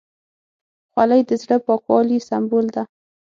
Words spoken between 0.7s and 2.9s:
خولۍ د زړه پاکوالي سمبول ده.